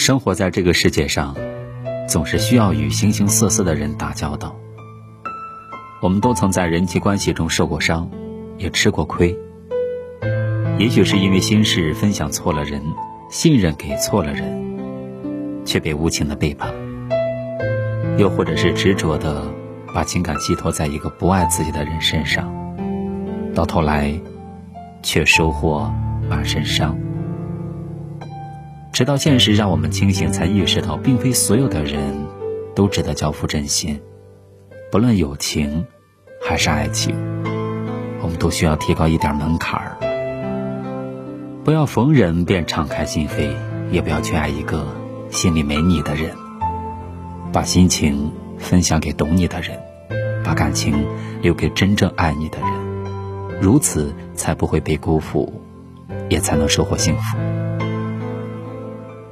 [0.00, 1.36] 生活在这个世界上，
[2.08, 4.56] 总是需要与形形色色的人打交道。
[6.00, 8.10] 我们都曾在人际关系中受过伤，
[8.56, 9.36] 也吃过亏。
[10.78, 12.80] 也许是因为心事分享错了人，
[13.28, 16.72] 信任给错了人，却被无情的背叛；
[18.16, 19.44] 又或者是执着的
[19.94, 22.50] 把情感寄托在一个不爱自己的人身上，
[23.54, 24.18] 到头来
[25.02, 25.92] 却收获
[26.26, 26.96] 满身伤。
[28.92, 32.26] 直到现实让我们清醒，才意识到，并非所有的人
[32.74, 34.00] 都值得交付真心。
[34.90, 35.86] 不论友情
[36.42, 37.14] 还是爱情，
[38.20, 39.96] 我们都需要提高一点门槛儿。
[41.64, 43.52] 不要逢人便敞开心扉，
[43.90, 44.86] 也不要去爱一个
[45.30, 46.34] 心里没你的人。
[47.52, 49.78] 把心情分享给懂你的人，
[50.44, 51.06] 把感情
[51.42, 55.52] 留给真正爱你的人，如此才不会被辜负，
[56.28, 57.38] 也才能收获幸福。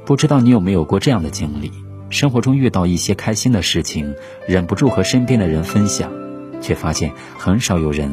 [0.09, 1.71] 不知道你有没有过这样的经历？
[2.09, 4.15] 生活中遇到一些开心的事情，
[4.47, 6.11] 忍不住和身边的人分享，
[6.59, 8.11] 却发现很少有人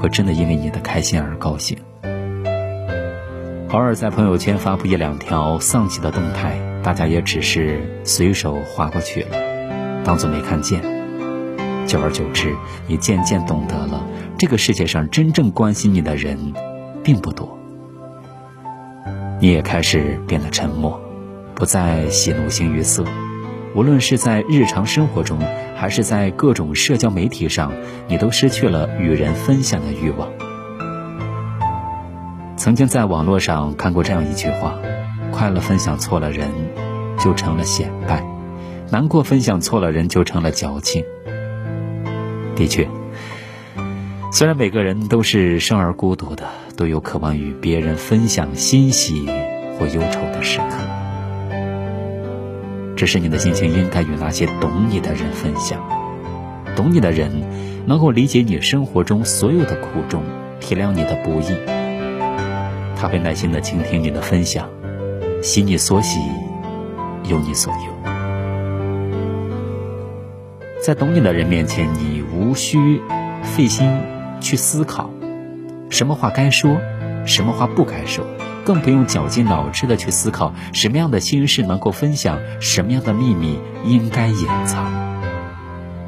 [0.00, 1.78] 会真的因为你的开心而高兴。
[3.68, 10.82] 偶尔在朋友圈发布一两条丧气的动态，大家也只是随手划过去了，当做没看见。
[11.86, 12.56] 久而久之，
[12.88, 14.04] 你渐渐懂得了，
[14.36, 16.52] 这个世界上真正关心你的人
[17.04, 17.56] 并不多。
[19.38, 21.00] 你也开始变得沉默。
[21.56, 23.02] 不再喜怒形于色，
[23.74, 25.38] 无论是在日常生活中，
[25.74, 27.72] 还是在各种社交媒体上，
[28.08, 30.28] 你都失去了与人分享的欲望。
[32.58, 34.74] 曾经在网络上看过这样一句话：
[35.32, 36.50] 快乐分享错了人，
[37.18, 38.18] 就成了显摆；
[38.90, 41.04] 难过分享错了人，就成了矫情。
[42.54, 42.86] 的确，
[44.30, 46.44] 虽然每个人都是生而孤独的，
[46.76, 49.26] 都有渴望与别人分享欣喜
[49.78, 50.95] 或忧愁的时刻。
[52.96, 55.78] 只是你的心情应该与那些懂你的人分享，
[56.74, 57.30] 懂你的人
[57.86, 60.22] 能够理解你生活中所有的苦衷，
[60.60, 61.54] 体谅你的不易。
[62.96, 64.66] 他会耐心的倾听你的分享，
[65.42, 66.18] 喜你所喜，
[67.28, 68.12] 忧你所忧。
[70.82, 72.98] 在懂你的人面前，你无需
[73.42, 73.86] 费心
[74.40, 75.10] 去思考，
[75.90, 76.78] 什么话该说，
[77.26, 78.24] 什么话不该说。
[78.64, 84.92] 更不用绞尽脑汁的去思考什么样的心事能够分享，什么样的秘密应该隐藏，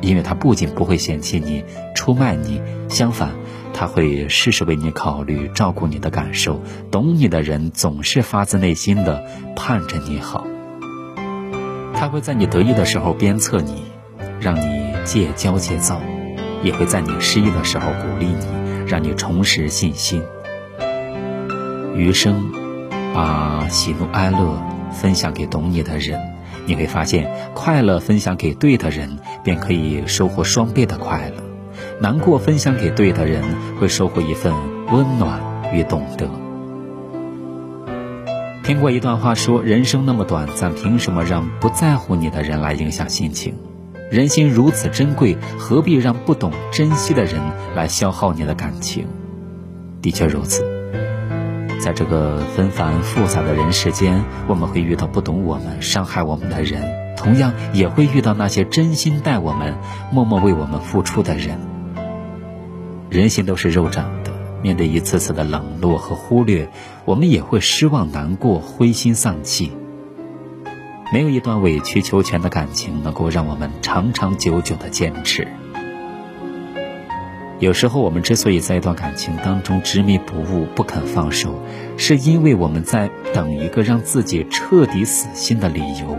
[0.01, 1.65] 因为他不仅不会嫌弃你、
[1.95, 3.31] 出卖你，相反，
[3.73, 6.61] 他会事事为你考虑，照顾你的感受。
[6.91, 9.25] 懂你的人总是发自内心的
[9.55, 10.45] 盼着你好，
[11.95, 13.85] 他会在你得意的时候鞭策你，
[14.41, 16.01] 让你戒骄戒躁，
[16.65, 20.21] 也会在你失意的时候鼓励你，让你重拾信心。
[21.95, 22.53] 余生，
[23.15, 24.63] 把喜怒哀乐
[24.93, 26.21] 分享给懂你的人，
[26.67, 31.43] 你会发现，快乐分享给对的人，便可以收获双倍的快乐；
[32.01, 33.43] 难过分享给对的人，
[33.81, 34.53] 会收获一份
[34.93, 35.41] 温暖
[35.73, 36.29] 与懂得。
[38.63, 43.55] 听过一段话说：人生那么短暂，凭什么让不在乎你的人来影响心情？
[44.11, 47.41] 人心如此珍贵，何必让不懂珍惜的人
[47.75, 49.07] 来消耗你的感情？
[50.03, 50.68] 的确如此。
[51.79, 56.83] 在这个纷繁复杂的人世间，我们会遇到不懂我们、伤害我们的人，
[57.17, 59.75] 同样也会遇到那些真心待我们、
[60.13, 61.59] 默默为我们付出的人。
[63.09, 66.69] 人心都是肉长的，面对一次次的冷落和忽略，
[67.05, 69.73] 我们也会失望、难过、灰心丧气。
[71.11, 75.49] 没有一段委曲求全的感情能够让我们长长久久的坚持。
[77.61, 81.61] 有时候，我们之所以在一段感情当中执迷不悟、不肯放手，
[81.97, 86.17] 是因为我们在等一个让自己彻底死心的理由，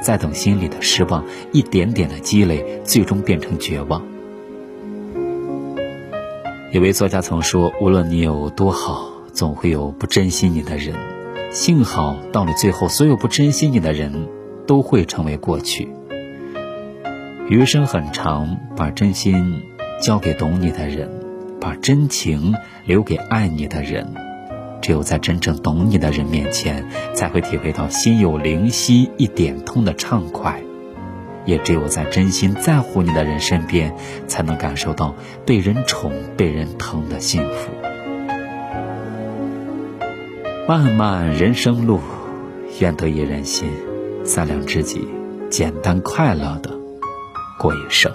[0.00, 4.04] 在等心里的失望一点点的积累，最终变成绝望。
[6.70, 10.94] 有位作家曾说：“无论你有多好，总会有不珍惜你的人。
[11.50, 14.28] 幸好到了最后，所有不珍惜你的人
[14.64, 15.88] 都会成为过去。
[17.48, 19.60] 余生很长，把真心。”
[20.00, 21.10] 交给懂你的人，
[21.60, 22.54] 把真情
[22.84, 24.14] 留给爱你的人。
[24.82, 30.60] 只有在真正懂你的人面前，才会体会到心有灵犀一点通的畅快；
[31.46, 33.94] 也只有在真心在乎你的人身边，
[34.26, 35.14] 才能感受到
[35.46, 37.70] 被人宠、被人疼的幸福。
[40.68, 42.00] 漫漫人生路，
[42.78, 43.68] 愿得一人心，
[44.22, 45.08] 三两知己，
[45.48, 46.70] 简单快乐的
[47.58, 48.12] 过一生。